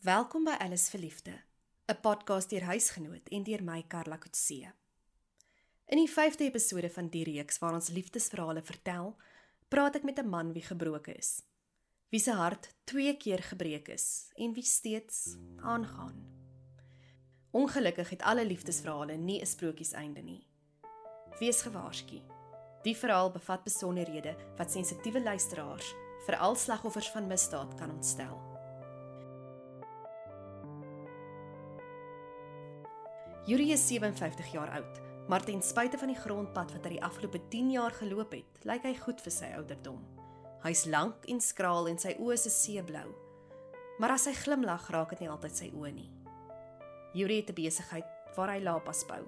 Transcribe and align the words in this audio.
Welkom 0.00 0.46
by 0.48 0.54
Alles 0.64 0.86
vir 0.88 1.00
Liefde, 1.00 1.32
'n 1.84 2.00
podcast 2.00 2.48
deur 2.48 2.64
huisgenoot 2.64 3.28
en 3.28 3.42
deur 3.42 3.62
my 3.62 3.82
Karla 3.82 4.16
Kutse. 4.16 4.72
In 5.86 5.98
die 5.98 6.08
5de 6.08 6.44
episode 6.44 6.90
van 6.90 7.08
die 7.08 7.24
reeks 7.24 7.58
waar 7.58 7.74
ons 7.74 7.88
liefdesverhale 7.88 8.62
vertel, 8.62 9.16
praat 9.68 9.96
ek 9.96 10.02
met 10.02 10.18
'n 10.18 10.28
man 10.28 10.52
wie 10.52 10.62
gebroken 10.62 11.16
is. 11.16 11.42
Wie 12.08 12.20
se 12.20 12.32
hart 12.32 12.74
twee 12.84 13.16
keer 13.16 13.42
gebreek 13.42 13.88
is 13.88 14.32
en 14.36 14.54
wie 14.54 14.62
steeds 14.62 15.36
aangaan. 15.56 16.24
Ongelukkig 17.50 18.08
het 18.10 18.22
alle 18.22 18.46
liefdesverhale 18.46 19.16
nie 19.16 19.40
'n 19.40 19.46
sprokies-einde 19.46 20.22
nie. 20.22 20.46
Wees 21.38 21.62
gewaarsku. 21.62 22.22
Die 22.82 22.96
verhaal 22.96 23.30
bevat 23.30 23.64
besonderhede 23.64 24.36
wat 24.56 24.70
sensitiewe 24.70 25.20
luisteraars, 25.22 25.94
veral 26.24 26.54
slagoffers 26.54 27.10
van 27.10 27.26
misdaad, 27.26 27.74
kan 27.74 27.90
ontstel. 27.90 28.49
Yuri 33.50 33.72
is 33.72 33.82
57 33.86 34.52
jaar 34.52 34.70
oud, 34.70 35.00
maar 35.28 35.42
ten 35.44 35.62
spyte 35.62 35.98
van 35.98 36.12
die 36.12 36.18
grondpad 36.18 36.70
wat 36.70 36.84
hy 36.86 36.90
die 36.92 37.02
afgelope 37.02 37.40
10 37.50 37.72
jaar 37.74 37.94
geloop 37.98 38.36
het, 38.36 38.60
lyk 38.68 38.84
hy 38.86 38.92
goed 39.00 39.24
vir 39.24 39.34
sy 39.34 39.48
ouderdom. 39.58 40.04
Hy's 40.62 40.84
lank 40.86 41.26
en 41.32 41.42
skraal 41.42 41.88
en 41.90 41.98
sy 41.98 42.12
oë 42.22 42.36
is 42.36 42.46
seeblou. 42.60 43.08
Maar 43.98 44.14
as 44.14 44.28
hy 44.30 44.36
glimlag, 44.38 44.86
raak 44.94 45.16
dit 45.16 45.24
nie 45.24 45.32
altyd 45.32 45.58
sy 45.58 45.72
oë 45.74 45.92
nie. 45.96 46.06
Yuri 47.18 47.40
het 47.40 47.50
'n 47.50 47.58
besigheid 47.58 48.06
waar 48.36 48.54
hy 48.54 48.60
lapas 48.62 49.02
bou. 49.10 49.26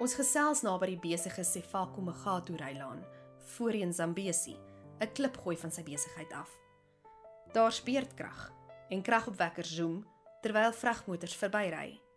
Ons 0.00 0.18
gesels 0.18 0.64
naby 0.66 0.96
die 0.96 1.02
besige 1.06 1.44
Sefako 1.44 2.00
Magato 2.00 2.56
Reilaan, 2.56 3.06
voorheen 3.54 3.92
Zambesi, 3.92 4.56
'n 4.98 5.12
klipgooi 5.14 5.56
van 5.56 5.70
sy 5.70 5.82
besigheid 5.82 6.32
af. 6.32 6.50
Daar 7.52 7.72
speurtkrag 7.72 8.52
en 8.90 9.02
kragopwekkers 9.02 9.76
zoom 9.76 10.04
terwyl 10.42 10.72
vragmotors 10.72 11.36
verbyry. 11.36 12.09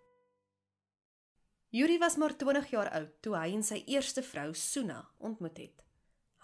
Yuri 1.74 1.98
was 1.98 2.18
maar 2.18 2.36
20 2.38 2.70
jaar 2.70 2.90
oud 2.94 3.14
toe 3.26 3.32
hy 3.34 3.48
en 3.56 3.64
sy 3.66 3.80
eerste 3.90 4.22
vrou 4.22 4.52
Suna 4.54 5.00
ontmoet 5.18 5.58
het. 5.58 5.80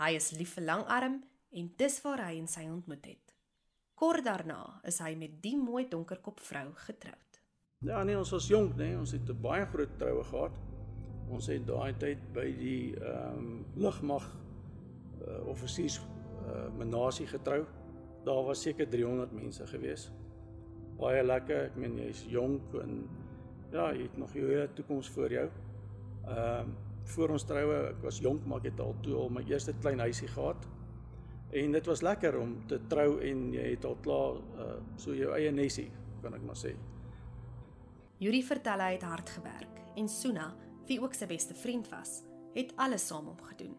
Hy 0.02 0.16
is 0.18 0.32
lief 0.34 0.56
vir 0.58 0.66
langarm 0.66 1.20
en 1.54 1.68
dis 1.78 1.98
waar 2.02 2.24
hy 2.26 2.40
en 2.40 2.48
sy 2.50 2.64
ontmoet 2.66 3.06
het. 3.12 3.36
Kort 3.94 4.26
daarna 4.26 4.58
is 4.90 4.98
hy 5.06 5.12
met 5.20 5.36
die 5.44 5.54
mooi 5.54 5.84
donkerkop 5.92 6.42
vrou 6.42 6.72
getroud. 6.88 7.38
Ja 7.86 8.02
nee, 8.02 8.18
ons 8.18 8.34
was 8.34 8.50
jonk 8.50 8.74
nê, 8.74 8.88
nee. 8.88 8.98
ons 8.98 9.14
het 9.14 9.30
'n 9.30 9.38
baie 9.42 9.70
groot 9.70 9.94
troue 10.02 10.24
gehad. 10.32 10.58
Ons 11.30 11.52
het 11.54 11.68
daai 11.68 11.94
tyd 12.02 12.26
by 12.34 12.48
die 12.58 12.96
ehm 12.98 13.38
um, 13.38 13.66
lugmag 13.76 14.26
uh, 15.22 15.46
offisiers 15.46 16.02
uh, 16.48 16.74
menasie 16.74 17.28
getrou. 17.28 17.68
Daar 18.26 18.44
was 18.50 18.62
seker 18.62 18.90
300 18.90 19.32
mense 19.32 19.68
gewees. 19.68 20.12
Baie 20.98 21.24
lekker. 21.24 21.70
Ek 21.70 21.76
meen 21.76 21.98
jy's 21.98 22.26
jonk 22.26 22.74
en 22.82 23.06
ja, 23.72 23.90
jy 23.94 24.06
het 24.08 24.18
nog 24.18 24.34
jou 24.34 24.48
hele 24.48 24.70
toekoms 24.74 25.10
voor 25.10 25.32
jou. 25.32 25.50
Ehm 26.28 26.70
uh, 26.70 26.78
voor 27.10 27.32
ons 27.34 27.44
troue, 27.44 27.78
ek 27.90 28.04
was 28.06 28.20
jonk 28.22 28.44
maar 28.46 28.60
ek 28.62 28.68
het 28.70 28.82
al 28.84 28.94
toe 29.02 29.16
al 29.18 29.32
my 29.34 29.42
eerste 29.50 29.74
klein 29.82 30.00
huisie 30.00 30.28
gehad. 30.30 30.68
En 31.50 31.72
dit 31.72 31.86
was 31.90 32.04
lekker 32.06 32.38
om 32.38 32.52
te 32.70 32.78
trou 32.88 33.18
en 33.26 33.48
jy 33.54 33.72
het 33.72 33.86
al 33.86 33.98
klaar 34.06 34.38
uh 34.62 34.76
so 34.96 35.16
jou 35.16 35.34
eie 35.34 35.52
nesie, 35.52 35.88
kan 36.22 36.38
ek 36.38 36.46
maar 36.46 36.60
sê. 36.60 36.76
Yuri 38.20 38.44
vertel 38.44 38.84
hy 38.84 38.92
het 38.94 39.08
hard 39.08 39.30
gewerk 39.30 39.82
en 39.98 40.10
Suna, 40.10 40.52
wie 40.88 41.00
ook 41.02 41.14
sy 41.18 41.26
beste 41.26 41.56
vriend 41.58 41.90
was, 41.90 42.22
het 42.54 42.74
alles 42.78 43.08
saam 43.08 43.28
om 43.32 43.42
gedoen. 43.52 43.74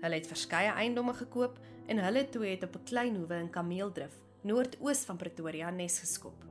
Hulle 0.00 0.20
het 0.20 0.28
verskeie 0.28 0.72
eiendomme 0.72 1.14
gekoop 1.14 1.58
en 1.88 1.98
hulle 2.04 2.28
twee 2.28 2.56
het 2.56 2.64
op 2.64 2.76
'n 2.76 2.84
klein 2.84 3.16
hoewe 3.16 3.40
in 3.40 3.50
Kameeldrif, 3.50 4.14
noordoos 4.42 5.04
van 5.04 5.16
Pretoria 5.16 5.70
nes 5.70 5.98
geskop. 5.98 6.44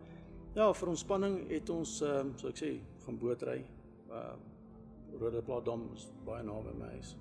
Ja, 0.54 0.72
vir 0.74 0.90
ontspanning 0.90 1.44
het 1.52 1.70
ons 1.70 2.00
ehm 2.02 2.32
um, 2.32 2.38
so 2.38 2.50
ek 2.50 2.58
sê, 2.58 2.70
gaan 3.06 3.18
bootry. 3.22 3.60
Ehm 4.10 4.16
uh, 4.18 5.20
Rode 5.20 5.42
Plaasdam 5.42 5.88
is 5.96 6.08
baie 6.26 6.44
naby 6.46 6.74
my 6.78 6.88
huis. 6.94 7.16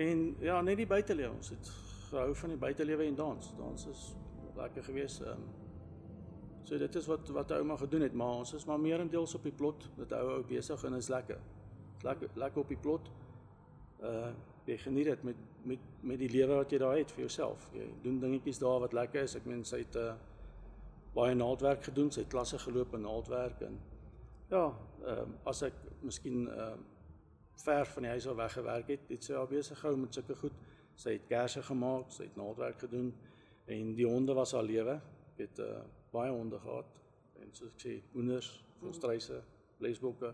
En 0.00 0.20
ja, 0.40 0.60
net 0.64 0.78
die 0.80 0.86
buitelewe, 0.88 1.34
ons 1.36 1.50
het 1.52 1.68
gehou 2.10 2.34
van 2.34 2.52
die 2.54 2.58
buitelewe 2.58 3.04
en 3.04 3.16
dans. 3.16 3.50
Dans 3.58 3.86
is 3.88 4.02
lekker 4.56 4.84
gewees. 4.90 5.18
Ehm 5.22 5.40
um, 5.40 5.46
so 6.62 6.78
dit 6.78 7.00
is 7.00 7.08
wat 7.08 7.32
wat 7.36 7.52
ouma 7.56 7.76
gedoen 7.76 8.04
het, 8.04 8.12
maar 8.14 8.42
ons 8.42 8.52
is 8.54 8.64
maar 8.68 8.80
meerendeels 8.80 9.34
op 9.34 9.48
die 9.48 9.56
plot. 9.62 9.88
Dit 9.96 10.12
hou 10.12 10.26
ou 10.34 10.42
besig 10.48 10.84
en 10.84 10.98
is 11.00 11.08
lekker. 11.08 11.40
Lekker 12.02 12.28
lekker 12.34 12.60
op 12.60 12.68
die 12.68 12.82
plot. 12.88 13.08
Uh 14.02 14.32
jy 14.64 14.76
geniet 14.78 15.08
dit 15.08 15.22
met 15.22 15.36
met 15.66 15.88
met 16.00 16.18
die 16.18 16.28
lewe 16.30 16.60
wat 16.60 16.70
jy 16.70 16.78
daar 16.78 16.96
het 16.96 17.10
vir 17.16 17.24
jouself. 17.24 17.70
Jy 17.72 17.88
doen 18.04 18.20
dingetjies 18.20 18.60
daar 18.60 18.84
wat 18.84 18.92
lekker 18.92 19.22
is. 19.22 19.34
Ek 19.36 19.48
meen 19.48 19.64
sy 19.64 19.80
het 19.86 19.96
'n 19.96 20.12
uh, 20.12 20.31
baie 21.14 21.34
naaldwerk 21.34 21.84
gedoen, 21.84 22.10
sy 22.10 22.24
het 22.24 22.30
klasse 22.32 22.58
geloop 22.58 22.94
in 22.94 23.04
naaldwerk 23.06 23.60
en 23.60 23.80
ja, 24.50 24.64
ehm 25.04 25.18
um, 25.18 25.36
as 25.44 25.62
ek 25.68 25.78
miskien 26.00 26.48
ehm 26.48 26.72
um, 26.72 26.86
ver 27.62 27.86
van 27.86 28.02
die 28.02 28.10
huis 28.10 28.26
af 28.26 28.36
weggewerk 28.36 28.88
het, 28.88 29.08
het 29.08 29.24
sy 29.24 29.34
al 29.38 29.46
besig 29.46 29.78
gehou 29.78 29.96
met 29.96 30.14
sulke 30.14 30.34
goed. 30.36 30.54
Sy 30.98 31.12
het 31.16 31.26
kersse 31.28 31.62
gemaak, 31.62 32.10
sy 32.10 32.24
het 32.26 32.36
naaldwerk 32.36 32.80
gedoen 32.82 33.12
en 33.70 33.94
die 33.94 34.06
honde 34.06 34.34
was 34.34 34.52
haar 34.52 34.66
lewe. 34.66 34.96
Ek 35.34 35.44
het 35.44 35.60
uh, 35.62 35.84
baie 36.12 36.32
honde 36.32 36.58
gehad 36.58 36.88
en 37.40 37.52
soos 37.54 37.70
ek 37.72 37.84
sê, 37.84 37.94
hoenders, 38.12 38.50
volstruise, 38.80 39.42
lesbokke. 39.82 40.32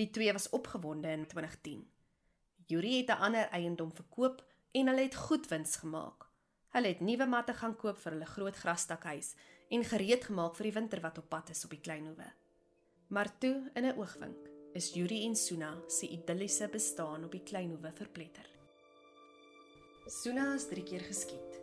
Die 0.00 0.10
twee 0.14 0.32
was 0.32 0.48
opgewonde 0.56 1.12
in 1.12 1.26
2010. 1.26 1.84
Yuri 2.68 2.96
het 2.96 3.10
'n 3.10 3.22
ander 3.28 3.48
eiendom 3.50 3.92
verkoop 3.92 4.44
en 4.72 4.86
hulle 4.86 5.02
het 5.02 5.14
goed 5.14 5.48
wins 5.48 5.76
gemaak. 5.76 6.27
Hulle 6.76 6.92
het 6.92 7.00
nuwe 7.00 7.26
matte 7.26 7.54
gaan 7.56 7.76
koop 7.80 7.96
vir 8.02 8.12
hulle 8.12 8.26
groot 8.28 8.56
grasstakhuis 8.56 9.32
en 9.72 9.84
gereed 9.84 10.26
gemaak 10.28 10.56
vir 10.58 10.68
die 10.68 10.74
winter 10.76 11.00
wat 11.00 11.18
op 11.18 11.28
pad 11.32 11.50
is 11.54 11.64
op 11.64 11.72
die 11.72 11.80
Kleinhoewe. 11.80 12.28
Maar 13.08 13.30
toe 13.40 13.70
in 13.74 13.84
'n 13.86 13.96
oogwink 13.96 14.48
is 14.74 14.92
Yuri 14.94 15.24
en 15.26 15.36
Suna 15.36 15.70
se 15.86 16.08
idilliese 16.08 16.68
bestaan 16.68 17.24
op 17.24 17.32
die 17.32 17.42
Kleinhoewe 17.42 17.92
verpletter. 17.92 18.48
Suna 20.06 20.54
is 20.54 20.68
3 20.68 20.82
keer 20.82 21.00
geskiet. 21.00 21.60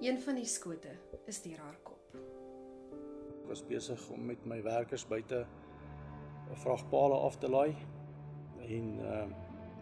Een 0.00 0.20
van 0.20 0.34
die 0.34 0.46
skote 0.46 0.96
is 1.26 1.42
deur 1.42 1.58
haar 1.58 1.78
kop. 1.82 2.14
Ek 2.14 3.48
was 3.48 3.66
besig 3.66 4.08
om 4.10 4.26
met 4.26 4.46
my 4.46 4.62
werkers 4.62 5.06
buite 5.06 5.46
'n 6.50 6.56
vragpale 6.56 7.14
af 7.14 7.38
te 7.38 7.48
laai 7.48 7.76
en 8.60 8.98
uh, 8.98 9.26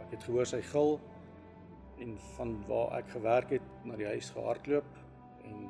ek 0.03 0.11
het 0.11 0.25
gehoor 0.25 0.47
sy 0.47 0.61
gil 0.63 1.01
en 2.03 2.19
van 2.19 2.57
waar 2.67 2.99
ek 2.99 3.11
gewerk 3.15 3.51
het 3.57 3.69
na 3.87 3.97
die 3.97 4.07
huis 4.07 4.31
gehardloop 4.35 4.99
en 5.47 5.69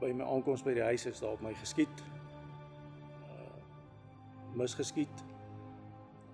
by 0.00 0.12
my 0.12 0.24
aankoms 0.28 0.64
by 0.64 0.74
die 0.76 0.84
huis 0.84 1.06
is 1.08 1.22
daar 1.22 1.36
op 1.38 1.44
my 1.44 1.54
geskiet. 1.56 2.02
Uh 3.32 4.56
misgeskiet 4.56 5.24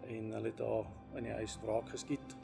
en 0.07 0.31
hulle 0.35 0.51
het 0.51 0.59
daar 0.59 0.89
in 1.19 1.27
die 1.27 1.37
huis 1.39 1.59
raak 1.67 1.89
geskiet. 1.91 2.37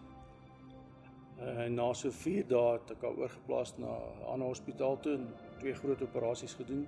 Uh, 1.39 1.67
na 1.71 1.93
so 1.95 2.11
4 2.11 2.47
dae 2.51 2.73
het 2.75 2.91
ek 2.97 3.05
al 3.07 3.19
oorgeplaas 3.23 3.77
na 3.79 3.91
'n 3.99 4.25
ander 4.33 4.49
hospitaal 4.49 4.97
toe 5.03 5.13
en 5.19 5.29
twee 5.59 5.75
groot 5.75 6.03
operasies 6.03 6.55
gedoen. 6.55 6.87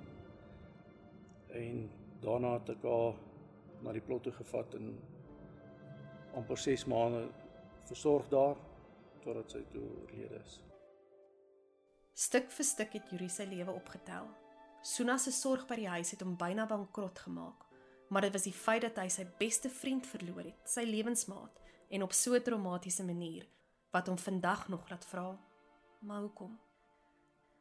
En 1.49 1.91
daarna 2.23 2.53
het 2.59 2.69
ek 2.69 2.85
al 2.85 3.15
na 3.83 3.93
die 3.93 4.03
plot 4.03 4.23
toe 4.23 4.33
gevat 4.33 4.75
en 4.75 4.99
amper 6.35 6.59
6 6.59 6.85
maande 6.85 7.29
versorg 7.87 8.29
daar 8.29 8.57
totdat 9.25 9.51
sy 9.51 9.63
toe 9.73 9.83
oorlede 9.83 10.41
is. 10.41 10.61
Stuk 12.15 12.51
vir 12.53 12.67
stuk 12.67 12.93
het 12.99 13.11
Yuri 13.13 13.29
sy 13.33 13.47
lewe 13.49 13.73
opgetel. 13.73 14.29
Suna 14.83 15.19
se 15.19 15.33
sorg 15.33 15.67
by 15.69 15.77
die 15.77 15.89
huis 15.89 16.11
het 16.15 16.23
hom 16.25 16.37
byna 16.41 16.67
bankrot 16.67 17.19
gemaak, 17.27 17.67
maar 18.09 18.25
dit 18.27 18.33
was 18.33 18.47
die 18.49 18.57
feit 18.57 18.83
dat 18.83 18.99
hy 18.99 19.09
sy 19.13 19.27
beste 19.39 19.71
vriend 19.71 20.09
verloor 20.09 20.45
het, 20.45 20.65
sy 20.69 20.85
lewensmaat, 20.89 21.61
en 21.91 22.03
op 22.03 22.13
so 22.13 22.35
'n 22.35 22.43
traumatiese 22.43 23.05
manier 23.05 23.47
wat 23.93 24.07
hom 24.07 24.19
vandag 24.19 24.69
nog 24.69 24.89
laat 24.91 25.05
vra: 25.05 25.39
"Maar 26.01 26.21
hoekom?" 26.21 26.59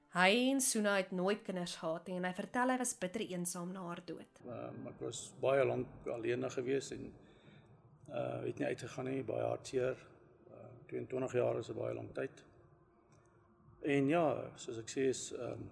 Hy 0.10 0.50
en 0.52 0.62
Suna 0.62 0.96
het 0.96 1.12
nooit 1.12 1.42
kinders 1.46 1.76
gehad 1.76 2.08
en 2.10 2.24
hy 2.24 2.34
vertel 2.34 2.70
hy 2.70 2.78
was 2.78 2.98
bitter 2.98 3.22
eensaam 3.22 3.72
na 3.72 3.84
haar 3.86 4.00
dood. 4.06 4.40
Um, 4.46 4.88
ek 4.88 5.02
was 5.06 5.34
baie 5.42 5.66
lank 5.66 6.08
alleen 6.10 6.48
gewees 6.50 6.92
en 6.92 7.14
uh 8.10 8.42
het 8.42 8.58
nie 8.58 8.68
uitgegaan 8.68 9.06
nie, 9.06 9.24
baie 9.24 9.44
hartseer. 9.46 9.98
22 10.90 11.34
jaar 11.34 11.60
is 11.60 11.70
'n 11.70 11.78
baie 11.78 11.94
lang 11.94 12.14
tyd. 12.14 12.44
En 13.82 14.08
ja, 14.08 14.52
soos 14.56 14.78
ek 14.78 14.90
sê 14.90 15.10
is 15.10 15.32
ehm 15.34 15.52
um, 15.52 15.70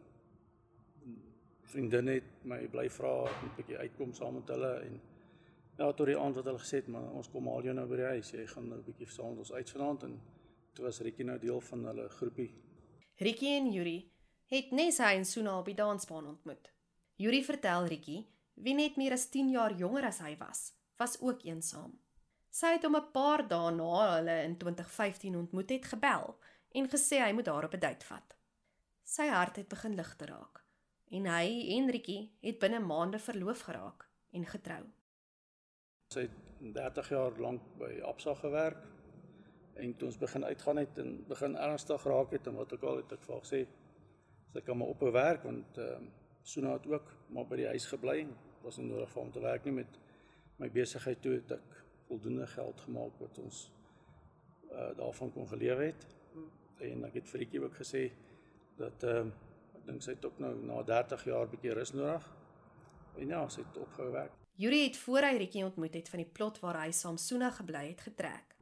vriendinne 1.68 2.12
het 2.12 2.28
my 2.44 2.68
bly 2.72 2.90
vra 2.90 3.14
om 3.24 3.46
'n 3.46 3.56
bietjie 3.56 3.78
uitkom 3.78 4.14
saam 4.14 4.34
met 4.34 4.48
hulle 4.48 4.74
en 4.88 5.02
ja, 5.78 5.92
tot 5.92 6.08
die 6.08 6.18
aand 6.18 6.36
wat 6.36 6.46
hulle 6.46 6.60
gesê 6.60 6.80
het, 6.82 6.88
maar 6.88 7.12
ons 7.12 7.30
kom 7.30 7.48
al 7.48 7.64
jou 7.64 7.74
nou 7.74 7.88
by 7.88 7.96
die 7.96 8.12
huis. 8.14 8.32
Jy 8.32 8.48
gaan 8.48 8.70
nou 8.70 8.80
'n 8.80 8.86
bietjie 8.86 9.10
saam 9.10 9.30
met 9.30 9.38
ons 9.38 9.54
uit 9.54 9.70
vanaand 9.70 10.04
en 10.04 10.22
toe 10.74 10.86
was 10.86 11.00
Rietjie 11.00 11.26
nou 11.26 11.40
deel 11.40 11.62
van 11.62 11.86
hulle 11.86 12.10
groepie. 12.10 12.52
Rietjie 13.16 13.54
en 13.60 13.72
Yuri 13.72 14.12
het 14.46 14.72
Nessa 14.72 15.14
en 15.14 15.26
Suna 15.26 15.60
op 15.60 15.66
die 15.66 15.76
dansbaan 15.76 16.28
ontmoet. 16.28 16.72
Yuri 17.16 17.44
vertel 17.44 17.86
Rietjie, 17.86 18.28
wie 18.54 18.74
net 18.74 18.96
meer 18.96 19.12
as 19.12 19.30
10 19.30 19.50
jaar 19.50 19.74
jonger 19.74 20.06
as 20.06 20.20
hy 20.20 20.36
was, 20.38 20.74
was 20.98 21.22
ook 21.22 21.44
eensaam. 21.44 22.00
Sy 22.50 22.74
het 22.76 22.84
hom 22.84 22.96
'n 22.96 23.12
paar 23.12 23.48
dae 23.48 23.72
na 23.72 24.16
hulle 24.16 24.44
in 24.44 24.58
2015 24.58 25.36
ontmoet 25.36 25.70
het 25.70 25.86
gebel 25.86 26.38
en 26.72 26.90
gesê 26.90 27.20
hy 27.20 27.32
moet 27.34 27.48
haar 27.48 27.66
op 27.66 27.74
'n 27.74 27.80
date 27.80 28.06
vat. 28.06 28.36
Sy 29.04 29.28
hart 29.28 29.56
het 29.56 29.68
begin 29.68 29.96
lig 29.96 30.16
te 30.16 30.26
raak. 30.26 30.64
En 31.12 31.26
hy 31.26 31.78
en 31.78 31.90
Rietjie 31.90 32.32
het 32.42 32.60
binne 32.60 32.80
maande 32.80 33.20
verloof 33.20 33.62
geraak 33.62 34.10
en 34.32 34.46
getrou. 34.46 34.84
Sy 36.12 36.22
het 36.22 36.36
30 36.60 37.10
jaar 37.10 37.40
lank 37.40 37.62
by 37.78 38.02
Absa 38.02 38.34
gewerk 38.34 38.84
en 39.76 39.98
toe 39.98 40.08
ons 40.08 40.18
begin 40.18 40.46
uitgaan 40.46 40.78
het 40.78 40.98
en 40.98 41.26
begin 41.28 41.56
ernstig 41.56 42.04
raak 42.04 42.32
het 42.32 42.48
en 42.48 42.56
wat 42.56 42.74
ook 42.74 42.84
al 42.84 42.98
het 42.98 43.12
ek 43.12 43.24
vir 43.24 43.40
gesê 43.40 43.68
sy 44.54 44.62
kan 44.62 44.78
maar 44.78 44.88
ophou 44.88 45.12
werk 45.12 45.44
want 45.44 45.78
ehm 45.78 46.08
uh, 46.08 46.16
Suna 46.48 46.78
het 46.78 46.86
ook 46.88 47.10
maar 47.36 47.44
by 47.44 47.58
die 47.60 47.66
huis 47.68 47.86
gebly. 47.92 48.22
Dit 48.24 48.62
was 48.64 48.78
nie 48.80 48.86
nodig 48.88 49.10
vir 49.12 49.20
hom 49.20 49.32
te 49.36 49.42
werk 49.44 49.66
nie 49.68 49.74
met 49.82 49.98
my 50.62 50.70
besigheid 50.72 51.20
toe 51.22 51.34
het 51.34 51.52
ek 51.58 51.74
voldoende 52.08 52.48
geld 52.48 52.82
gemaak 52.82 53.20
wat 53.20 53.38
ons 53.44 53.72
uh 54.72 54.96
daarvan 54.98 55.32
kon 55.34 55.48
geleef 55.48 55.78
het. 55.78 56.08
En 56.80 57.06
ek 57.08 57.14
het 57.22 57.30
vir 57.30 57.40
Rietjie 57.40 57.62
ook 57.64 57.78
gesê 57.82 58.04
dat 58.78 59.04
ehm 59.04 59.32
uh, 59.32 59.46
ek 59.78 59.86
dink 59.88 60.04
sy 60.04 60.18
het 60.18 60.26
ook 60.26 60.40
nou 60.44 60.52
na 60.66 60.82
30 60.84 61.24
jaar 61.26 61.48
bietjie 61.50 61.74
rus 61.74 61.94
nodig. 61.96 62.28
En 63.18 63.28
ja, 63.28 63.48
sy 63.50 63.64
het 63.64 63.78
opgehou 63.78 64.12
werk. 64.12 64.36
Yuri 64.58 64.84
het 64.84 64.98
voor 64.98 65.26
hy 65.30 65.38
Rietjie 65.38 65.66
ontmoet 65.66 65.94
het 65.94 66.10
van 66.10 66.22
die 66.24 66.32
plot 66.40 66.60
waar 66.60 66.82
hy 66.82 66.92
saam 66.92 67.18
Suna 67.18 67.50
gebly 67.52 67.88
het 67.88 68.02
getrek. 68.02 68.56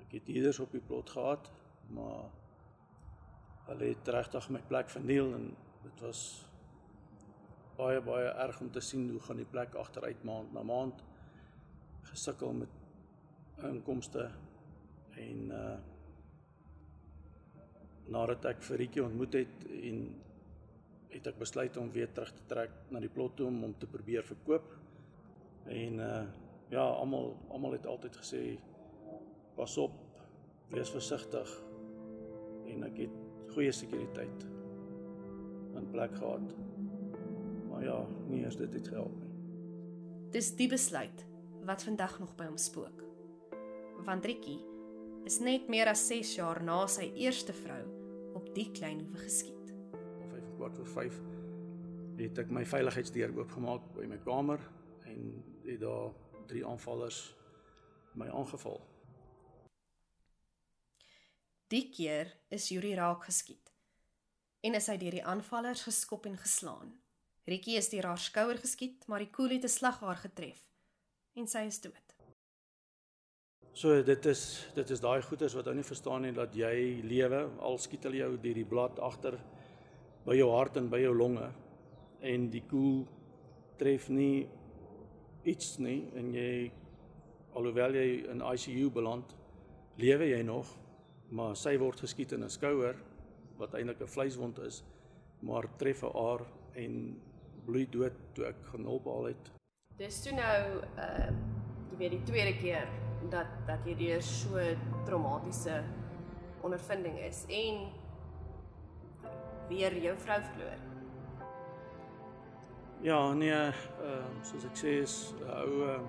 Ek 0.00 0.18
het 0.18 0.28
ieders 0.28 0.60
op 0.60 0.72
die 0.72 0.82
plot 0.84 1.10
gehad, 1.10 1.50
maar 1.88 2.30
hulle 3.68 3.92
het 3.92 4.08
regtig 4.08 4.48
my 4.52 4.60
plek 4.68 4.90
verniel 4.92 5.32
en 5.34 5.46
dit 5.82 6.04
was 6.04 6.20
baie 7.76 8.00
baie 8.04 8.28
erg 8.44 8.60
om 8.60 8.70
te 8.70 8.80
sien 8.80 9.08
hoe 9.10 9.20
gaan 9.20 9.40
die 9.40 9.48
plek 9.50 9.74
agteruit 9.74 10.22
maand 10.24 10.52
na 10.52 10.62
maand 10.62 11.02
gesukkel 12.10 12.52
met 12.52 13.64
inkomste 13.70 14.28
en 15.20 15.50
uh 15.50 15.74
nadat 18.04 18.44
ek 18.50 18.58
vir 18.66 18.76
Rietjie 18.82 19.00
ontmoet 19.00 19.36
het 19.38 19.62
en 19.88 20.00
het 21.14 21.28
ek 21.30 21.38
besluit 21.40 21.76
om 21.80 21.86
weer 21.94 22.10
terug 22.12 22.34
te 22.36 22.42
trek 22.50 22.74
na 22.92 23.00
die 23.00 23.08
plot 23.08 23.36
toe 23.38 23.46
om 23.48 23.62
hom 23.64 23.72
te 23.80 23.88
probeer 23.88 24.26
verkoop. 24.28 24.74
En 25.72 26.00
uh 26.04 26.24
ja, 26.72 26.84
almal 26.84 27.32
almal 27.48 27.76
het 27.78 27.86
altyd 27.86 28.16
gesê 28.20 28.42
pas 29.56 29.76
op, 29.78 29.96
wees 30.74 30.90
versigtig. 30.90 31.52
En 32.72 32.84
ek 32.88 33.04
het 33.04 33.18
goeie 33.54 33.72
sekuriteit 33.72 34.46
in 35.78 35.90
plek 35.92 36.16
gehad. 36.18 36.54
Maar 37.70 37.84
ja, 37.84 38.00
nie 38.28 38.42
eers 38.42 38.58
dit 38.58 38.74
het 38.74 38.88
gehelp 38.88 39.14
nie. 39.20 39.30
Dis 40.34 40.50
die 40.58 40.68
besluit 40.68 41.24
wat 41.64 41.82
vandag 41.82 42.18
nog 42.18 42.34
by 42.36 42.44
hom 42.44 42.58
spook. 42.60 43.02
Want 44.04 44.24
Rietjie 44.24 44.60
is 45.24 45.38
net 45.40 45.68
meer 45.72 45.88
as 45.88 46.06
6 46.06 46.34
jaar 46.36 46.60
na 46.62 46.82
sy 46.90 47.08
eerste 47.16 47.54
vrou 47.56 47.82
op 48.36 48.50
die 48.56 48.68
klein 48.76 49.00
hoewe 49.00 49.22
geskiet. 49.24 49.72
Om 50.20 50.28
5 50.30 50.50
kwart 50.56 50.76
voor 50.76 50.90
5 50.96 51.20
het 52.18 52.38
ek 52.44 52.50
my 52.54 52.64
veiligheidsdeur 52.68 53.32
oopgemaak 53.38 53.86
by 53.96 54.04
my 54.10 54.18
kamer 54.26 54.60
en 55.08 55.30
het 55.64 55.80
daar 55.80 56.12
drie 56.50 56.64
aanvallers 56.66 57.22
my 58.14 58.28
aangeval. 58.28 58.78
Die 61.72 61.88
keer 61.90 62.28
is 62.54 62.68
Yuri 62.70 62.92
raak 62.94 63.24
geskiet 63.24 63.72
en 64.64 64.76
is 64.76 64.86
hy 64.88 64.98
deur 65.00 65.16
die 65.16 65.24
aanvallers 65.24 65.82
geskop 65.88 66.28
en 66.28 66.36
geslaan. 66.40 66.94
Rietjie 67.48 67.80
is 67.80 67.90
deur 67.92 68.06
haar 68.12 68.20
skouer 68.20 68.60
geskiet, 68.60 69.08
maar 69.08 69.20
die 69.20 69.32
koel 69.32 69.56
het 69.56 69.64
'n 69.64 69.76
slaghaar 69.78 70.16
getref 70.16 70.62
en 71.34 71.46
sy 71.50 71.66
is 71.66 71.80
dood. 71.82 72.14
So 73.74 74.02
dit 74.06 74.26
is 74.30 74.42
dit 74.74 74.90
is 74.94 75.02
daai 75.02 75.22
goeters 75.26 75.54
wat 75.58 75.66
ou 75.66 75.74
nie 75.74 75.86
verstaan 75.86 76.22
nie 76.22 76.34
dat 76.34 76.54
jy 76.54 77.02
lewe 77.02 77.40
al 77.58 77.78
skiet 77.82 78.06
hulle 78.06 78.20
jou 78.20 78.36
deur 78.36 78.60
die 78.60 78.68
blad 78.70 79.00
agter 79.02 79.38
by 80.26 80.36
jou 80.38 80.50
hart 80.54 80.78
en 80.78 80.90
by 80.92 81.00
jou 81.02 81.14
longe 81.16 81.48
en 82.22 82.46
die 82.52 82.62
koel 82.70 83.02
tref 83.80 84.06
nie 84.14 84.46
iets 85.44 85.74
nie 85.82 86.04
en 86.14 86.30
jy 86.34 86.70
alhoewel 87.58 87.98
jy 87.98 88.06
in 88.30 88.44
ICU 88.54 88.92
beland 88.94 89.34
lewe 89.98 90.30
jy 90.30 90.40
nog 90.46 90.70
maar 91.34 91.58
sy 91.58 91.74
word 91.82 92.00
geskiet 92.06 92.32
in 92.32 92.44
'n 92.44 92.50
skouer 92.50 92.94
wat 93.58 93.74
eintlik 93.74 94.00
'n 94.00 94.14
vleiswond 94.14 94.58
is 94.58 94.82
maar 95.42 95.66
tref 95.78 96.04
'n 96.04 96.14
aar 96.14 96.46
en 96.74 97.20
bloei 97.66 97.86
dood 97.90 98.16
toe 98.34 98.46
ek 98.46 98.56
gaan 98.70 98.84
hulp 98.84 99.04
haal 99.04 99.24
het. 99.32 99.63
Dis 99.94 100.16
toe 100.24 100.32
nou 100.34 100.60
uh 100.98 101.26
jy 101.94 101.98
weet 102.00 102.14
die 102.16 102.24
tweede 102.26 102.54
keer 102.58 102.88
dat 103.30 103.50
dat 103.68 103.84
jy 103.86 103.92
deur 103.94 104.22
so 104.26 104.58
traumatiese 105.06 105.76
ondervinding 106.66 107.20
is 107.22 107.44
en 107.46 107.84
weer 109.68 109.94
jou 110.02 110.16
vrou 110.24 110.40
verloor. 110.48 110.82
Ja, 113.06 113.20
nee, 113.38 113.54
ehm 113.54 114.10
uh, 114.10 114.42
soos 114.42 114.66
ek 114.66 114.82
sê 114.82 114.96
is 115.04 115.16
'n 115.38 115.54
ou 115.60 115.86
uh, 115.86 116.00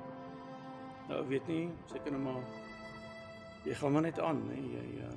nou 1.10 1.22
weet 1.30 1.48
nie, 1.48 1.70
seker 1.94 2.12
nou 2.12 2.24
maar 2.26 2.42
jy 3.70 3.78
gaan 3.78 3.92
maar 3.92 4.08
net 4.10 4.20
aan, 4.20 4.42
nee, 4.50 4.66
jy 4.74 5.06
uh, 5.06 5.16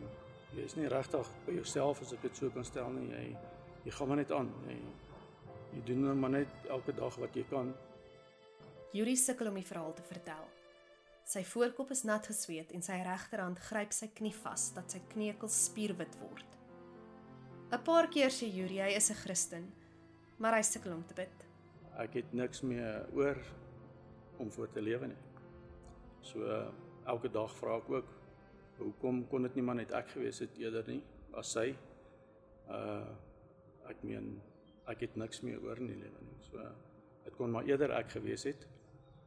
jy 0.56 0.64
is 0.68 0.76
nie 0.76 0.88
regtig 0.88 1.32
by 1.46 1.56
jouself 1.56 2.02
as 2.02 2.12
ek 2.12 2.22
dit 2.22 2.36
so 2.36 2.50
kan 2.50 2.64
stel 2.64 2.92
nie. 2.92 3.08
Jy 3.16 3.36
jy 3.84 3.90
gaan 3.96 4.08
maar 4.08 4.20
net 4.20 4.32
aan. 4.32 4.52
Jy 4.68 4.80
jy 5.72 5.84
doen 5.86 6.04
nou 6.04 6.14
maar 6.14 6.30
net 6.30 6.48
elke 6.68 6.92
dag 6.92 7.16
wat 7.16 7.34
jy 7.34 7.48
kan. 7.48 7.72
Yuri 8.96 9.16
sukkel 9.20 9.50
om 9.50 9.58
die 9.58 9.66
verhaal 9.68 9.92
te 9.92 10.04
vertel. 10.08 10.46
Sy 11.28 11.42
voorkop 11.44 11.90
is 11.92 12.06
nat 12.08 12.24
gesweet 12.30 12.70
en 12.72 12.84
sy 12.84 12.96
regterhand 13.04 13.60
gryp 13.66 13.92
sy 13.92 14.08
knie 14.16 14.32
vas 14.40 14.70
dat 14.72 14.94
sy 14.94 15.02
kneukels 15.12 15.58
spierwit 15.66 16.14
word. 16.22 16.56
'n 17.68 17.82
Paar 17.84 18.08
keer 18.08 18.32
sê 18.32 18.48
Yuri 18.48 18.80
hy 18.80 18.96
is 18.96 19.10
'n 19.10 19.20
Christen, 19.22 19.68
maar 20.38 20.56
hy 20.56 20.62
sukkel 20.62 20.92
om 20.92 21.04
te 21.04 21.14
bid. 21.14 21.44
Ek 21.98 22.14
het 22.14 22.32
niks 22.32 22.62
meer 22.62 23.04
oor 23.12 23.36
om 24.38 24.50
voor 24.50 24.72
te 24.72 24.80
lewe 24.80 25.06
nie. 25.06 25.22
So 26.22 26.72
elke 27.04 27.28
dag 27.28 27.52
vra 27.56 27.76
ek 27.76 27.90
ook 27.90 28.08
hoekom 28.78 29.28
kon 29.28 29.42
dit 29.42 29.54
nie 29.54 29.62
maar 29.62 29.74
net 29.74 29.92
ek 29.92 30.08
gewees 30.08 30.38
het 30.38 30.56
eerder 30.56 30.88
nie 30.88 31.02
as 31.34 31.52
sy. 31.52 31.76
Uh 32.68 33.04
ek 33.88 34.02
meen 34.02 34.40
ek 34.86 35.00
het 35.00 35.16
niks 35.16 35.42
meer 35.42 35.60
oor 35.60 35.76
in 35.76 35.86
die 35.86 35.96
lewe 35.96 36.20
nie. 36.24 36.38
So 36.50 36.64
dit 37.28 37.36
kon 37.36 37.52
maar 37.52 37.68
eerder 37.68 37.92
ek 37.98 38.14
gewees 38.16 38.46
het. 38.48 38.64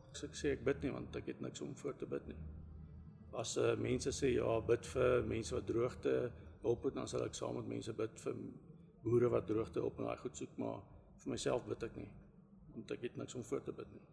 Ek 0.09 0.17
sê 0.17 0.27
ek 0.27 0.37
sê 0.39 0.53
ek 0.55 0.65
bid 0.67 0.81
nie 0.83 0.93
want 0.93 1.15
ek 1.15 1.29
het 1.31 1.43
niks 1.43 1.61
om 1.63 1.75
voor 1.77 1.97
te 1.99 2.09
bid 2.09 2.31
nie. 2.31 2.39
As 3.39 3.53
uh, 3.61 3.75
mense 3.79 4.11
sê 4.15 4.33
ja, 4.33 4.57
bid 4.67 4.87
vir 4.91 5.27
mense 5.29 5.55
wat 5.55 5.67
droogte 5.69 6.15
hulp 6.65 6.87
het, 6.87 6.97
dan 6.97 7.07
sal 7.07 7.23
ek 7.25 7.37
saam 7.37 7.55
met 7.59 7.69
mense 7.77 7.93
bid 7.95 8.17
vir 8.25 8.41
boere 9.05 9.29
wat 9.33 9.47
droogte 9.49 9.79
hulp 9.81 10.01
en 10.01 10.09
daai 10.09 10.19
goed 10.23 10.35
soek, 10.37 10.57
maar 10.61 10.81
vir 11.23 11.33
myself 11.35 11.63
bid 11.69 11.87
ek 11.87 12.01
nie 12.01 12.09
want 12.71 12.91
ek 12.95 13.01
het 13.03 13.17
niks 13.19 13.35
om 13.35 13.43
voor 13.43 13.63
te 13.63 13.73
bid 13.75 13.89
nie. 13.91 14.03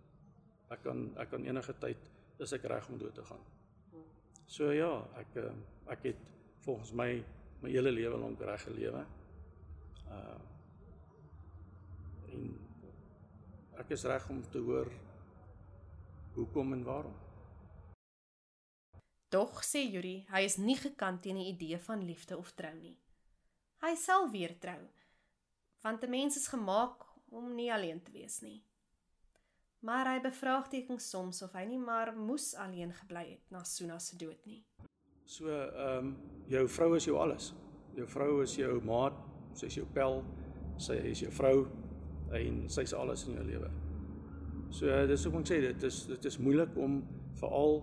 Ek 0.75 0.83
kan 0.85 1.04
ek 1.23 1.30
kan 1.33 1.45
enige 1.47 1.75
tyd 1.80 2.11
is 2.42 2.54
ek 2.54 2.66
reg 2.71 2.88
om 2.90 2.99
dood 3.00 3.14
te 3.14 3.25
gaan. 3.26 3.45
So 4.49 4.73
ja, 4.75 4.90
ek 5.21 5.37
eh, 5.38 5.52
ek 5.95 6.07
het 6.11 6.30
volgens 6.64 6.92
my 6.97 7.11
my 7.62 7.71
hele 7.75 7.92
lewe 7.92 8.18
lank 8.21 8.42
reg 8.47 8.64
gelewe. 8.66 9.04
Uh 10.09 10.38
en 12.28 12.50
ek 13.78 13.94
is 13.94 14.04
reg 14.04 14.28
om 14.30 14.42
te 14.50 14.58
hoor 14.58 14.90
hoekom 16.35 16.73
en 16.73 16.85
waarom. 16.85 17.16
Tog 19.28 19.61
sê 19.64 19.82
Yuri, 19.85 20.23
hy 20.32 20.40
is 20.47 20.56
nie 20.56 20.76
gekant 20.78 21.23
teen 21.23 21.37
die 21.37 21.50
idee 21.52 21.78
van 21.85 22.04
liefde 22.04 22.38
of 22.38 22.54
trou 22.56 22.73
nie. 22.78 22.97
Hy 23.85 23.92
sal 24.00 24.30
weer 24.32 24.54
trou, 24.58 24.80
want 25.85 26.02
'n 26.02 26.11
mens 26.11 26.37
is 26.37 26.49
gemaak 26.49 27.04
om 27.30 27.54
nie 27.54 27.73
alleen 27.73 28.02
te 28.02 28.12
wees 28.12 28.40
nie. 28.40 28.62
Maar 29.80 30.06
hy 30.12 30.20
bevraagteken 30.20 30.99
soms 30.99 31.42
of 31.42 31.52
hy 31.52 31.64
nie 31.64 31.78
maar 31.78 32.16
moes 32.16 32.54
alleen 32.54 32.92
gebly 32.92 33.26
het 33.30 33.50
na 33.50 33.62
Suna 33.64 33.99
se 33.99 34.16
dood 34.16 34.47
nie. 34.47 34.64
So, 35.25 35.47
ehm 35.47 35.99
um, 35.99 36.16
jou 36.49 36.68
vrou 36.68 36.97
is 36.97 37.04
jou 37.04 37.18
alles. 37.18 37.54
Jou 37.94 38.06
vrou 38.06 38.42
is 38.42 38.56
jou 38.56 38.80
maat, 38.85 39.14
sy 39.54 39.66
is 39.66 39.75
jou 39.75 39.87
pel, 39.87 40.25
sy 40.78 40.94
is 40.94 41.20
jou 41.20 41.30
vrou 41.30 41.88
en 42.32 42.68
sy 42.68 42.82
is 42.82 42.94
alles 42.94 43.26
in 43.26 43.35
jou 43.35 43.44
lewe. 43.44 43.70
So 44.70 45.06
dis 45.06 45.25
hoe 45.25 45.40
ek 45.40 45.49
sê 45.49 45.61
dit 45.61 45.82
is 45.88 46.06
dit 46.06 46.25
is 46.25 46.38
moeilik 46.38 46.76
om 46.76 47.00
veral 47.40 47.82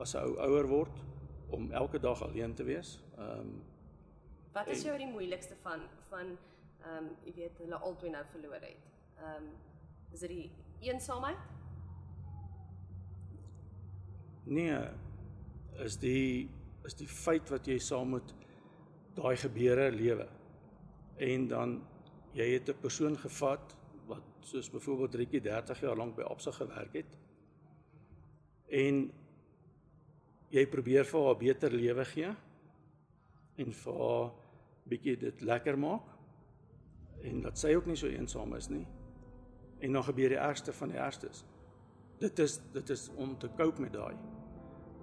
as 0.00 0.14
'n 0.14 0.18
ou 0.18 0.36
ouer 0.48 0.68
word 0.68 1.04
om 1.50 1.70
elke 1.72 1.98
dag 1.98 2.22
alleen 2.22 2.54
te 2.54 2.64
wees. 2.64 3.00
Ehm 3.18 3.40
um, 3.40 3.62
Wat 4.52 4.68
is 4.68 4.82
jou 4.82 4.96
die 4.98 5.10
moeilikste 5.12 5.54
van 5.62 5.80
van 6.10 6.26
ehm 6.84 7.04
um, 7.04 7.10
jy 7.24 7.32
weet 7.34 7.58
hulle 7.58 7.76
albei 7.76 8.10
nou 8.10 8.24
verloor 8.32 8.60
het? 8.60 8.84
Ehm 9.18 9.42
um, 9.42 9.48
is 10.12 10.20
dit 10.20 10.28
die 10.28 10.50
eensaamheid? 10.80 11.38
Nee, 14.44 14.78
is 15.84 15.96
die 15.98 16.50
is 16.84 16.94
die 16.94 17.08
feit 17.08 17.50
wat 17.50 17.66
jy 17.66 17.78
saam 17.78 18.10
met 18.14 18.34
daai 19.16 19.36
gebeure 19.36 19.90
lewe. 19.92 20.28
En 21.16 21.48
dan 21.48 21.82
jy 22.36 22.52
het 22.52 22.68
'n 22.68 22.80
persoon 22.80 23.16
gevat 23.16 23.76
wat 24.06 24.22
soos 24.40 24.70
byvoorbeeld 24.70 25.14
Rietjie 25.14 25.40
30 25.40 25.80
jaar 25.80 25.96
lank 25.96 26.16
by 26.16 26.22
Absa 26.22 26.52
gewerk 26.54 26.92
het. 26.92 27.16
En 28.70 29.06
jy 30.50 30.66
probeer 30.66 31.04
vir 31.04 31.24
haar 31.24 31.34
'n 31.34 31.38
beter 31.38 31.72
lewe 31.72 32.04
gee 32.04 32.34
en 33.56 33.72
vir 33.72 33.94
haar 33.94 34.30
bietjie 34.88 35.16
dit 35.16 35.40
lekker 35.40 35.78
maak. 35.78 36.16
en 37.26 37.40
dat 37.40 37.58
sy 37.58 37.74
ook 37.74 37.86
nie 37.86 37.96
so 37.98 38.10
eensaam 38.10 38.54
is 38.56 38.68
nie. 38.68 38.84
En 39.84 39.92
dan 39.92 40.04
gebeur 40.04 40.32
die 40.32 40.40
ergste 40.40 40.72
van 40.72 40.92
die 40.92 41.00
ergstes. 41.00 41.44
Dit 42.20 42.38
is 42.38 42.60
dit 42.72 42.90
is 42.90 43.08
om 43.16 43.36
te 43.38 43.50
cope 43.56 43.80
met 43.80 43.92
daai 43.92 44.14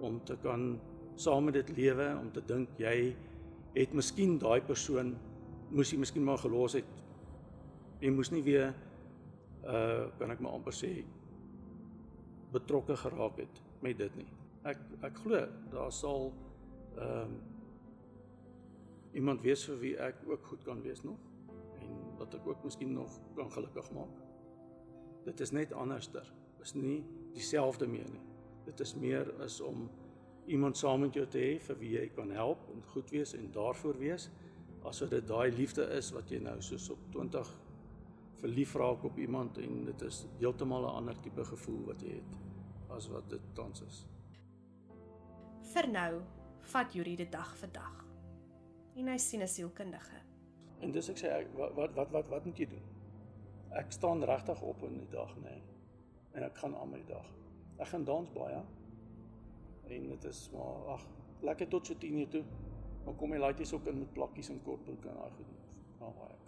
om 0.02 0.18
te 0.24 0.36
kan 0.42 0.80
saam 1.14 1.44
met 1.44 1.54
dit 1.54 1.76
lewe 1.76 2.08
om 2.18 2.32
te 2.32 2.42
dink 2.46 2.68
jy 2.78 3.14
het 3.74 3.92
miskien 3.94 4.34
daai 4.38 4.60
persoon 4.66 5.14
moes 5.70 5.92
jy 5.92 5.98
miskien 5.98 6.24
maar 6.26 6.42
gelos 6.42 6.74
het. 6.74 6.90
Jy 8.00 8.10
moes 8.10 8.30
nie 8.34 8.42
weer 8.42 8.74
uh 9.64 10.06
kan 10.18 10.30
ek 10.30 10.40
maar 10.44 10.56
amper 10.58 10.74
sê 10.76 10.92
betrokke 12.52 12.96
geraak 12.96 13.38
het 13.42 13.62
met 13.82 13.98
dit 13.98 14.16
nie. 14.16 14.30
Ek 14.64 14.80
ek 15.02 15.20
glo 15.24 15.46
daar 15.72 15.92
sal 15.92 16.32
ehm 16.96 17.24
um, 17.24 17.36
iemand 19.14 19.42
wees 19.46 19.62
vir 19.68 19.76
wie 19.78 19.94
ek 20.02 20.22
ook 20.26 20.46
goed 20.50 20.64
kan 20.66 20.80
wees 20.82 21.02
nog 21.06 21.18
en 21.80 21.90
wat 22.18 22.34
ek 22.34 22.46
ook 22.46 22.64
miskien 22.64 22.92
nog 22.92 23.20
kan 23.36 23.50
gelukkig 23.50 23.90
maak. 23.94 24.22
Dit 25.24 25.40
is 25.40 25.52
net 25.54 25.72
anderster. 25.72 26.32
Is 26.60 26.74
nie 26.74 27.04
dieselfde 27.34 27.86
meer 27.86 28.08
nie. 28.10 28.24
Dit 28.64 28.80
is 28.80 28.94
meer 28.94 29.30
is 29.44 29.60
om 29.60 29.88
iemand 30.46 30.76
saam 30.76 31.00
met 31.00 31.14
jou 31.14 31.26
te 31.26 31.38
hê 31.38 31.52
vir 31.66 31.78
wie 31.80 31.92
jy 31.94 32.08
kan 32.16 32.30
help 32.30 32.66
en 32.72 32.82
goed 32.92 33.10
wees 33.10 33.32
en 33.36 33.46
daarvoor 33.52 33.98
wees 33.98 34.28
asof 34.84 35.08
dit 35.08 35.28
daai 35.28 35.50
liefde 35.56 35.86
is 35.96 36.10
wat 36.12 36.30
jy 36.30 36.40
nou 36.44 36.56
soos 36.62 36.90
op 36.92 37.00
20 37.12 37.52
verlief 38.44 38.74
raak 38.74 39.04
op 39.04 39.18
iemand 39.18 39.58
en 39.58 39.84
dit 39.84 40.02
is 40.04 40.26
heeltemal 40.38 40.82
'n 40.84 40.96
ander 40.98 41.20
tipe 41.20 41.44
gevoel 41.44 41.84
wat 41.84 42.02
jy 42.02 42.10
het 42.14 42.34
as 42.96 43.06
wat 43.08 43.30
dit 43.30 43.40
tans 43.54 43.80
is. 43.82 44.06
Vir 45.72 45.88
nou 45.88 46.22
vat 46.60 46.92
Yuri 46.92 47.16
dit 47.16 47.32
dag 47.32 47.56
vir 47.56 47.72
dag. 47.72 48.04
En 48.96 49.08
hy 49.08 49.16
sien 49.18 49.42
'n 49.42 49.48
sielkundige. 49.48 50.20
En 50.80 50.92
dis 50.92 51.08
ek 51.08 51.18
sê 51.18 51.26
ek, 51.26 51.56
wat 51.56 51.74
wat 51.74 51.94
wat 51.94 52.10
wat 52.10 52.28
wat 52.28 52.44
moet 52.44 52.58
jy 52.58 52.66
doen? 52.66 52.84
Ek 53.70 53.92
staan 53.92 54.24
regtig 54.24 54.62
op 54.62 54.82
in 54.82 54.98
die 54.98 55.10
dag 55.10 55.36
nê. 55.36 55.42
Nee. 55.42 55.62
En 56.32 56.42
ek 56.42 56.56
gaan 56.56 56.76
aan 56.76 56.90
met 56.90 57.06
die 57.06 57.14
dag. 57.14 57.26
Ek 57.78 57.86
gaan 57.86 58.04
dans 58.04 58.32
baie. 58.32 58.62
En 59.88 60.08
dit 60.08 60.24
is 60.24 60.50
maar 60.52 60.86
ag, 60.86 61.06
lekker 61.40 61.68
tot 61.68 61.86
so 61.86 61.94
10 61.94 62.18
uur 62.18 62.28
toe. 62.28 62.44
Dan 63.04 63.16
kom 63.16 63.32
jy 63.32 63.38
laaitjies 63.38 63.72
ook 63.72 63.86
in 63.86 63.98
met 63.98 64.12
plakkies 64.12 64.48
en 64.48 64.62
kortbroeke 64.62 65.08
en 65.08 65.14
daai 65.14 65.30
goed. 65.30 65.46
Nou 65.98 66.12
baie. 66.12 66.43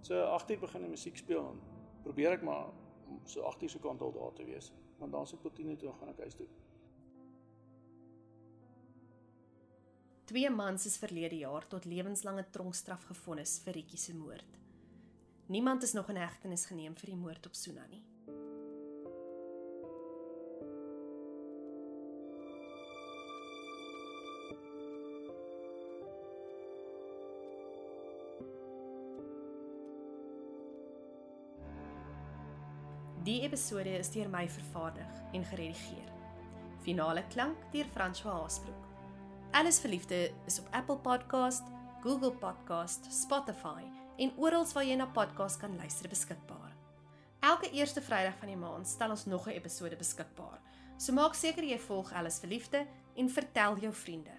So 0.00 0.22
8 0.24 0.50
uur 0.50 0.58
begin 0.58 0.86
die 0.86 0.92
musiek 0.94 1.16
speel 1.16 1.44
en 1.52 1.60
probeer 2.04 2.38
ek 2.38 2.44
maar 2.46 2.70
so 3.28 3.44
8 3.48 3.62
uur 3.62 3.72
se 3.74 3.80
kant 3.82 4.00
al 4.00 4.12
daar 4.16 4.32
te 4.32 4.44
wees. 4.44 4.72
Want 4.98 5.12
dan 5.12 5.26
se 5.26 5.38
tot 5.40 5.54
10 5.54 5.74
uur 5.74 5.78
toe 5.78 5.92
gaan 5.98 6.12
ek 6.14 6.22
huis 6.24 6.36
toe. 6.38 6.48
Twee 10.30 10.50
mans 10.50 10.86
is 10.86 10.98
verlede 11.02 11.40
jaar 11.40 11.66
tot 11.66 11.84
lewenslange 11.90 12.44
tronkstraf 12.54 13.04
gefonnis 13.08 13.58
vir 13.64 13.74
Rietjie 13.80 13.98
se 13.98 14.14
moord. 14.14 14.58
Niemand 15.50 15.82
is 15.82 15.92
nog 15.92 16.08
in 16.12 16.20
hegtenis 16.22 16.68
geneem 16.70 16.94
vir 16.94 17.10
die 17.10 17.18
moord 17.18 17.46
op 17.50 17.56
Suna 17.58 17.86
nie. 17.90 18.04
Die 33.40 33.46
episode 33.48 33.88
is 33.96 34.10
deur 34.12 34.28
my 34.28 34.42
vervaardig 34.52 35.12
en 35.32 35.44
geredigeer. 35.48 36.08
Finale 36.84 37.22
klank 37.32 37.62
deur 37.72 37.86
François 37.94 38.34
Haasbroek. 38.36 38.82
Alles 39.56 39.78
verliefde 39.80 40.18
is 40.46 40.58
op 40.60 40.66
Apple 40.76 40.98
Podcast, 41.00 41.62
Google 42.02 42.34
Podcast, 42.36 43.08
Spotify 43.08 43.86
en 44.20 44.34
oral 44.36 44.68
waar 44.74 44.84
jy 44.84 44.98
na 45.00 45.06
podcast 45.08 45.56
kan 45.62 45.78
luister 45.80 46.10
beskikbaar. 46.12 46.76
Elke 47.40 47.72
eerste 47.72 48.04
Vrydag 48.04 48.36
van 48.42 48.52
die 48.52 48.60
maand 48.60 48.88
stel 48.92 49.16
ons 49.16 49.24
nog 49.24 49.48
'n 49.48 49.56
episode 49.56 49.96
beskikbaar. 49.96 50.60
So 50.98 51.12
maak 51.12 51.34
seker 51.34 51.64
jy 51.64 51.78
volg 51.78 52.12
Alles 52.12 52.38
verliefde 52.44 52.86
en 53.16 53.30
vertel 53.30 53.78
jou 53.78 53.92
vriende. 53.92 54.36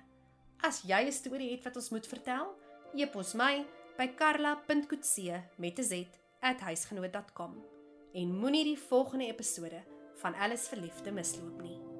As 0.61 0.83
jy 0.85 1.07
'n 1.07 1.11
storie 1.11 1.51
het 1.51 1.63
wat 1.63 1.75
ons 1.75 1.89
moet 1.89 2.07
vertel, 2.07 2.53
e-pos 2.93 3.33
my 3.33 3.65
by 3.97 4.07
karla.coetzee 4.07 5.41
met 5.57 5.79
'n 5.79 5.83
z@huisgenoot.com 5.83 7.80
en 8.13 8.35
moenie 8.35 8.63
die 8.63 8.79
volgende 8.79 9.27
episode 9.27 9.83
van 10.21 10.35
Alles 10.35 10.67
verliefde 10.67 11.11
misloop 11.11 11.61
nie. 11.61 11.90